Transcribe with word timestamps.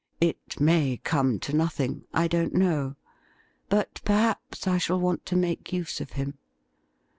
It 0.19 0.59
may 0.59 0.97
come 1.03 1.37
to 1.41 1.55
nothing— 1.55 2.05
T 2.17 2.27
don't 2.27 2.55
know; 2.55 2.95
Jjut 3.69 4.03
perhaps 4.03 4.65
I 4.65 4.79
shall 4.79 4.99
want 4.99 5.27
to 5.27 5.35
make 5.35 5.71
use 5.71 6.01
of 6.01 6.13
him. 6.13 6.39